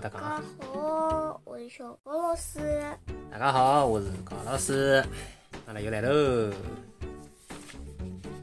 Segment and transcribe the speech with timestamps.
[0.00, 2.60] 大家好，我是小高老师。
[3.32, 5.04] 大家好，我是高老师。
[5.66, 6.52] 阿拉又来喽。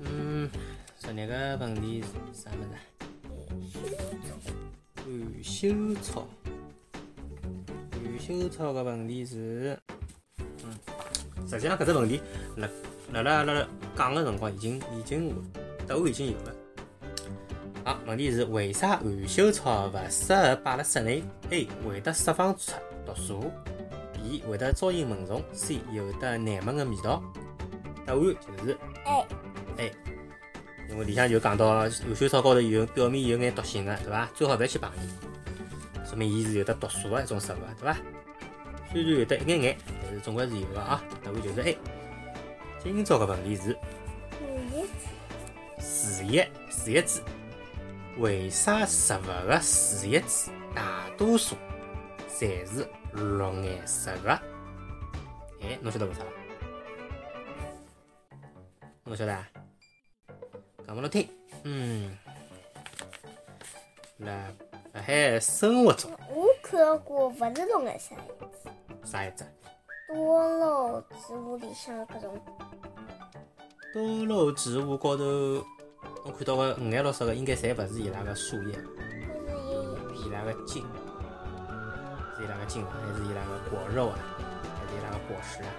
[0.01, 0.51] 嗯，
[0.97, 2.75] 昨日个问题是啥么子？
[4.97, 5.05] 含
[5.41, 6.27] 羞草。
[7.93, 9.79] 含羞草个问题是，
[10.37, 10.77] 嗯，
[11.47, 12.21] 实际上搿只问题，
[12.57, 12.67] 辣
[13.13, 15.33] 辣辣阿拉讲个辰光已经已经
[15.87, 16.54] 都已经有了。
[17.85, 21.67] 好，问题是为啥含羞草勿适合摆辣室内？A.
[21.85, 22.71] 会得释放出
[23.05, 23.51] 毒素。
[24.11, 27.21] B 会得招引蚊虫，C 有得难闻的味道。
[28.03, 29.27] 答案就是 A。
[29.77, 29.91] A，
[30.89, 34.27] 因为里向就讲到含羞草高头有表面有眼毒性的，对伐？
[34.33, 37.97] 最好勿要去碰伊，说明伊是有得毒素个一种植物，对伐？
[38.91, 41.03] 虽然有得一眼眼，但是总归是有个啊。
[41.23, 41.77] 答案就是 A。
[42.83, 43.77] 今朝个问题是
[45.79, 47.21] 树叶，树叶子，
[48.17, 51.55] 为啥植物个树叶子大多数
[52.29, 52.87] 侪是？
[53.13, 54.29] 绿颜色个，
[55.61, 56.21] 哎，侬晓得为啥？
[59.05, 59.47] 侬晓得啊？
[60.85, 61.29] 讲拨侬听。
[61.63, 62.17] 嗯，
[64.17, 64.33] 辣
[64.91, 68.69] 辣海生活中，我看到过勿是绿颜色叶子。
[69.05, 69.45] 啥叶子？
[70.09, 72.37] 多肉植物里向搿种。
[73.93, 75.23] 多肉植物高头，
[76.25, 78.75] 我看到个五颜六色个，应该侪勿是伊拉个树叶，
[80.15, 80.83] 伊拉个茎。
[82.35, 84.17] 是伊拉个茎还是伊拉个果肉啊？
[84.63, 85.69] 还是伊拉个果实啊？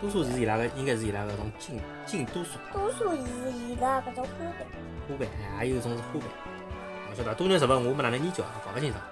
[0.00, 2.58] 多数是伊拉个，应该是伊拉个种茎茎，多数。
[2.72, 4.66] 多数是伊拉搿种花瓣。
[5.06, 6.22] 花瓣，还有一种是花瓣。
[7.10, 9.02] 我晓得，多肉植物我没哪能研究，搞勿清爽。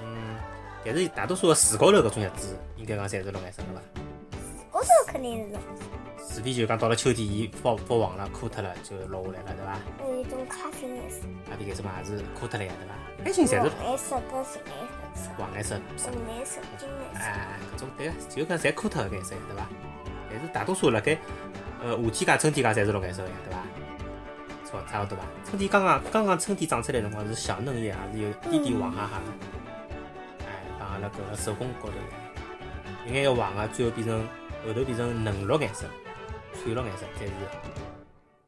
[0.00, 0.36] 嗯，
[0.84, 3.80] 但是大多数个树高头搿种叶子，应该讲侪是绿颜色个伐？
[4.32, 5.58] 树高头肯定是绿。
[6.34, 9.78] 除非就讲到了秋天，伊发发黄了，枯脱了，就落下来了，对伐？
[10.00, 11.18] 还有一种咖啡颜色。
[11.48, 12.94] 咖啡颜色嘛，也是枯脱了呀，对伐？
[13.20, 15.30] 一般性侪是黄颜色跟什么颜色？
[15.38, 15.80] 黄颜色、
[16.10, 17.20] 红颜色、金颜色。
[17.20, 19.68] 哎，搿种对个，就讲侪枯脱个颜色，对伐？
[20.28, 21.16] 但是大多数辣盖
[21.80, 23.62] 呃夏天介、春天介侪是绿颜色个呀，对伐？
[24.68, 25.22] 错，差勿多伐？
[25.44, 30.46] 春天刚刚刚刚春天长出来辰光是小嫩叶，还是有点点黄哈哈个。
[30.46, 30.50] 哎，
[30.80, 31.94] 帮阿拉搿个手工高头
[33.06, 34.18] 一有眼要黄个，最后变成
[34.66, 35.86] 后头变成嫩绿颜色。
[36.64, 37.32] 翠绿颜色，再是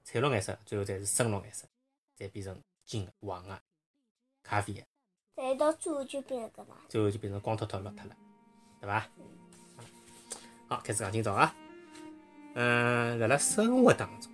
[0.03, 1.67] 彩绿颜色，最后再是深绿颜色，
[2.17, 3.61] 再变成金的、黄的、
[4.43, 4.81] 咖啡的。
[5.37, 6.75] 再到最后就变成搿能。
[6.89, 8.17] 最后就变成光秃秃、落脱了，
[8.81, 9.07] 对伐？
[10.67, 11.55] 好，开始讲今朝啊。
[12.55, 14.33] 嗯，辣辣生活当中，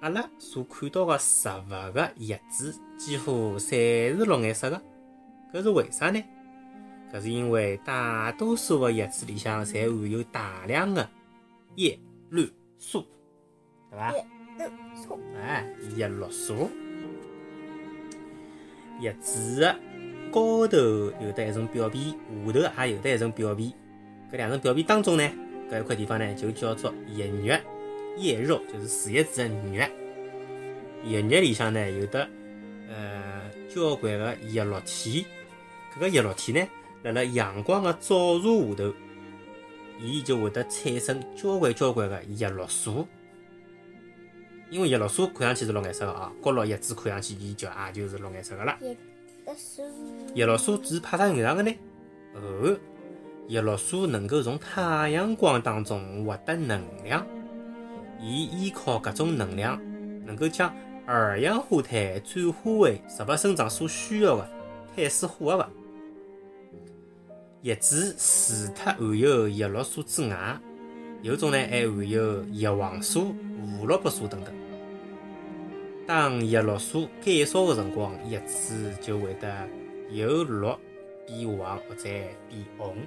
[0.00, 4.82] 阿拉所看到个植物个叶子几乎侪是绿颜色个，
[5.52, 6.24] 搿是为啥呢？
[7.12, 11.06] 搿是因为大多数个叶子里向侪含有大量的
[11.74, 12.00] 叶
[12.30, 12.50] 绿。
[12.86, 13.06] 素，
[13.90, 14.12] 对吧？
[14.58, 14.72] 叶绿
[15.02, 16.70] 素，哎，叶绿素。
[19.00, 19.74] 叶子
[20.30, 20.76] 高头
[21.20, 22.10] 有的一层表皮，
[22.46, 23.74] 下头也有的一层表皮。
[24.30, 25.22] 搿两层表皮当中呢，
[25.70, 27.56] 搿一块地方呢，就叫做叶肉。
[28.18, 29.86] 叶肉就是树叶子的肉。
[31.04, 32.28] 叶肉里向呢，有的
[32.88, 35.26] 呃交关个叶绿体。
[35.96, 36.68] 搿个叶绿体呢，
[37.02, 38.94] 辣辣阳光的照射下头。
[40.00, 43.06] 伊就会得产生交关交关个叶绿素，
[44.70, 48.76] 因为叶绿素看上去是绿颜色个啊，角落叶子看上去伊就也就是绿颜色个了。
[48.80, 48.96] 叶
[49.46, 49.82] 绿素，
[50.34, 51.72] 叶绿素是派啥用场个呢？
[52.34, 52.76] 哦，
[53.48, 57.26] 叶绿素能够从太阳光当中获得能量，
[58.20, 59.80] 伊依靠搿种能量，
[60.26, 60.74] 能够将
[61.06, 64.50] 二氧化碳转化为植物生长所需要的
[64.96, 65.83] 碳水化合物。
[67.64, 70.60] 叶子除脱含有叶绿素之外，
[71.22, 73.34] 有种呢还含有叶黄素、
[73.78, 74.54] 胡萝卜素等等。
[76.06, 79.66] 当叶绿素减少的辰光，叶子就会得
[80.10, 80.66] 由绿
[81.26, 82.98] 变黄或者变红，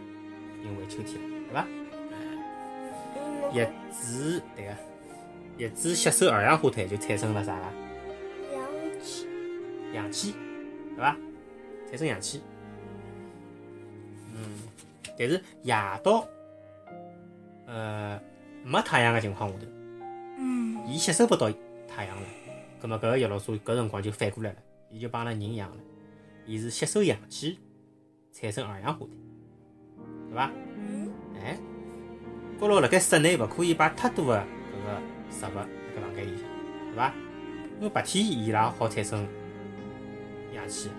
[0.63, 1.21] 因为秋天
[1.53, 1.67] 了，
[2.09, 3.53] 对伐？
[3.53, 4.75] 叶子对个，
[5.59, 7.71] 叶子吸收二氧化碳就产生了啥啦？
[8.51, 9.27] 氧气。
[9.93, 10.33] 氧气，
[10.95, 11.15] 对伐？
[11.91, 12.41] 产生氧气。
[15.17, 15.73] 但是夜
[16.03, 16.27] 到，
[17.65, 18.19] 呃，
[18.63, 19.65] 没太阳的情况下头，
[20.37, 21.49] 嗯，伊吸收不到
[21.87, 22.23] 太阳了，
[22.79, 24.57] 葛末搿个叶绿素搿辰光就反过来了，
[24.91, 25.77] 伊就帮阿拉人一样了，
[26.45, 27.59] 伊是吸收氧气，
[28.31, 29.09] 产生二氧化碳，
[30.29, 30.51] 对伐？
[30.75, 31.11] 嗯。
[31.43, 31.57] 哎，
[32.59, 35.01] 高头辣盖室内勿可以摆太多的搿个
[35.31, 36.45] 植物辣盖房间里向，
[36.91, 37.13] 对伐？
[37.77, 39.27] 因为白天伊拉好产生
[40.53, 40.89] 氧气，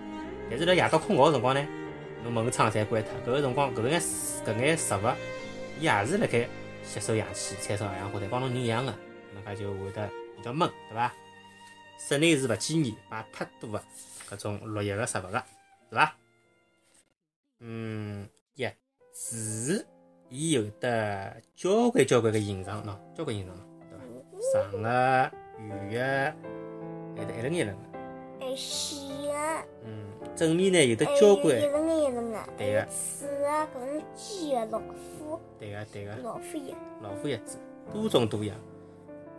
[0.49, 1.67] 但是辣夜到困觉个辰光呢？
[2.23, 5.09] 侬门窗侪关脱，搿个辰光，搿眼搿眼植物，
[5.79, 6.47] 伊也是辣盖
[6.83, 8.93] 吸收氧气，产生二氧化碳，帮侬人一样个，
[9.33, 11.13] 能介就会得比较闷，对伐？
[11.97, 13.81] 室内是勿建议摆太多个
[14.29, 15.43] 搿种绿叶个植物个，
[15.89, 16.15] 是伐？
[17.59, 18.75] 嗯，叶
[19.11, 19.85] 字，
[20.29, 24.71] 伊有得交关交关个形状喏，交关形状喏，对伐？
[24.71, 27.83] 长个、圆个，还有得一轮一轮个。
[28.39, 29.33] 还细个，
[29.83, 29.98] 嗯，
[30.39, 31.53] 正面呢有得交关，
[32.57, 37.57] 对个刺个搿种鸡个老虎，对个对个，老虎一，老虎叶子，
[37.91, 38.55] 多种多样。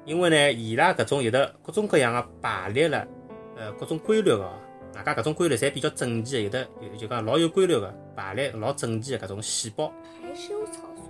[0.05, 3.09] 因为呢，伊拉搿种有得各种各样个排列了，
[3.57, 4.53] 呃，各种规律个哦，
[4.95, 11.09] 外加搿种规律侪比较整齐个，有的有就讲老有规律个排列老整齐个搿种细胞还是有草素，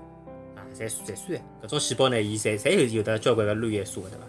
[0.55, 1.41] 啊，侪侪算的。
[1.67, 4.25] 搿种细胞呢，伊侪侪有有的交关个绿叶素个，对伐？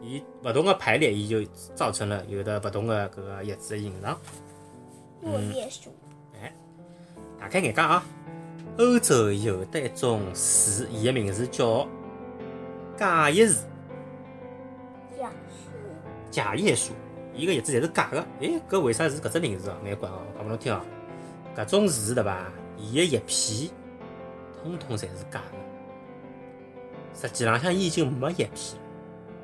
[0.00, 4.16] 伊勿同个排列，伊就造成了有的勿同个搿个叶子个形状。
[5.22, 5.92] 落叶树，
[7.38, 8.04] 大开眼界啊！
[8.78, 11.86] 欧洲有得一种树，伊个名字叫
[12.96, 13.54] 假叶树。
[15.18, 15.70] 假树，
[16.30, 16.92] 假叶树，
[17.34, 18.20] 伊个叶子侪是假个。
[18.40, 19.76] 哎，搿为啥是搿只名字哦？
[19.84, 20.80] 蛮怪哦，讲拨侬听哦。
[21.56, 22.46] 搿种树对伐？
[22.76, 23.70] 伊个叶片
[24.62, 25.58] 通通侪是假个。
[27.20, 28.80] 实际浪向伊已经没叶片了。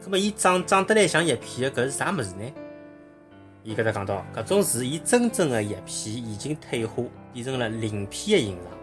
[0.04, 2.44] 葛末伊长长得来像叶片个搿是啥物事呢？
[3.64, 7.02] 伊搿搭讲到，搿种树伊真正个叶片已经退化，
[7.32, 8.78] 变成了鳞片个形状。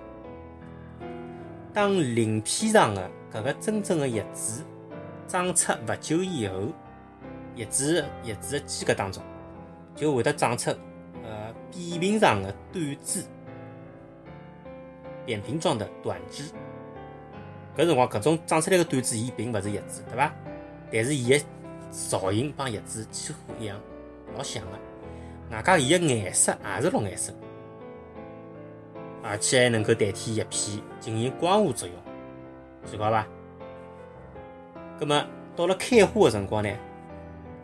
[1.72, 4.64] 当鳞片上的搿个真正的叶子
[5.28, 6.56] 长出勿久以后，
[7.56, 9.22] 叶子叶子的间隔当中
[9.96, 10.72] 就会得长出
[11.24, 13.24] 呃扁平状的短枝，
[15.28, 16.46] 扁平状的短枝。
[17.78, 20.34] 搿辰光搿种长出来个短枝，伊并勿是叶子，对伐？
[20.92, 21.46] 但是伊个
[21.92, 23.80] 造型帮叶子几乎一样，
[24.36, 24.72] 老像个。
[25.50, 27.34] 外加伊个颜色也是绿颜色，
[29.22, 31.98] 而且还能够代替叶片进行光合作用，
[32.90, 33.28] 奇怪伐？
[34.98, 35.26] 葛么
[35.56, 36.70] 到了开花个辰光呢，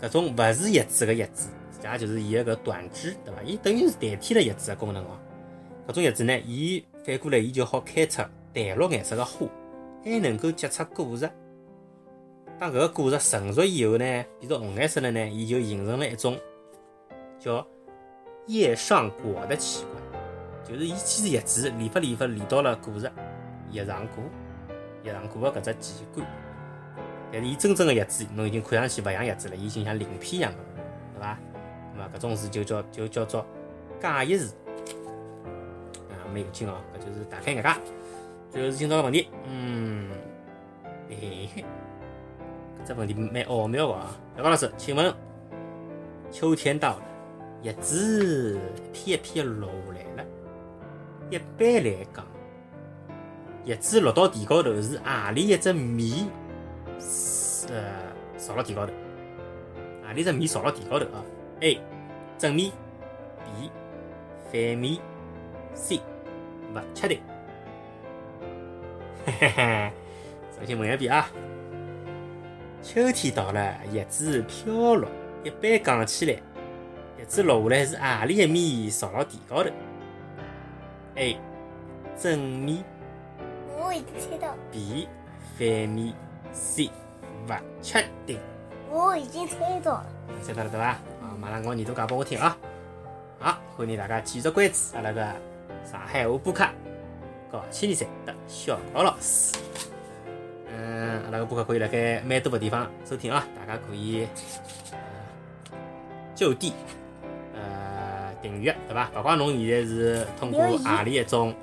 [0.01, 3.41] 搿种勿是叶子个叶子，实际上就是伊个搿短枝，对伐？
[3.45, 5.17] 伊等于是代替了叶子个功能哦。
[5.87, 8.21] 搿种叶子呢，伊反过来伊就好开出
[8.53, 9.47] 淡绿颜色个花，
[10.03, 11.29] 还能够结出果实。
[12.59, 14.05] 当搿个果实成熟以后呢，
[14.39, 16.37] 变成红颜色了呢，伊就形成了一种
[17.47, 17.65] 叫
[18.47, 20.03] 叶上果的器官，
[20.65, 23.09] 就是伊先是叶子连发连发连到了果实
[23.71, 24.21] 叶上果，
[25.03, 26.27] 叶上果的搿只器官。
[27.31, 30.57] 但是伊真正的叶子，侬已经看上去勿像叶子了，伊已经像鳞片一样的，
[31.13, 31.37] 对伐？
[31.95, 33.45] 那么搿种事就叫就叫做
[34.01, 34.53] 假叶子，
[36.09, 37.69] 啊，蛮有劲哦，搿就是大开眼界。
[38.49, 40.09] 最后是今朝个问题，嗯，
[41.09, 41.65] 嘿嘿，
[42.83, 44.15] 搿只问题蛮奥妙个啊。
[44.35, 45.13] 小高老师，请问，
[46.31, 47.01] 秋天到了，
[47.63, 50.29] 叶子一片一片落下来了，
[51.29, 52.25] 一般来讲，
[53.65, 56.27] 叶子落到地高头是何里一只面？
[57.69, 57.83] 呃，
[58.37, 58.93] 朝辣地高头，
[60.05, 61.23] 何里只面朝辣地高头啊
[61.61, 61.79] ？A
[62.37, 62.71] 正面
[63.43, 63.71] ，B
[64.51, 64.97] 反面
[65.73, 65.99] ，C
[66.73, 67.19] 勿确定。
[69.25, 69.91] 嘿嘿嘿，
[70.55, 71.27] 重新问一遍啊！
[72.81, 75.09] 秋天到了，叶子飘落，
[75.43, 76.39] 一般讲起来，
[77.27, 79.69] 子落下来是何里一面朝牢地高头
[81.15, 81.37] ？A
[82.17, 82.83] 正面
[83.77, 85.07] 我已经猜到，，B
[85.57, 86.13] 反面
[86.53, 86.89] ，C
[87.47, 88.39] 勿确定。
[88.89, 90.05] 我已经猜到了，
[90.41, 90.85] 猜到了对伐？
[90.85, 92.57] 啊，马上我耳朵讲拨我听啊！
[93.39, 95.21] 好，欢迎大家继续关注阿拉个
[95.83, 96.65] 上海话播客
[97.51, 99.57] 高千里山的小高老师。
[100.71, 104.25] 嗯，阿拉个播客可以辣盖蛮多个地方收听啊，大家可以
[104.91, 104.97] 呃
[106.33, 106.93] 就地呃
[108.41, 109.09] 订阅对伐？
[109.17, 111.53] 勿怪侬现在是通过何里一种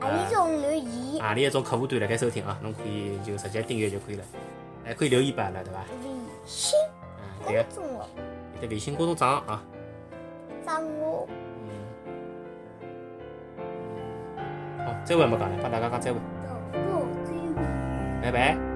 [0.00, 4.24] 啊，你种留言，何里一种客户端辣盖收听啊，侬可以就直接订阅就可以了，
[4.84, 5.80] 还可以留言拨阿拉对伐？
[6.02, 6.08] 微
[6.46, 6.78] 信
[7.18, 8.08] 嗯，对个公，众号
[8.56, 9.62] 有的微信公众账号啊。
[10.66, 11.28] 账我
[14.84, 16.18] 好，再会没讲了，帮大家讲再会。
[18.20, 18.67] 拜拜。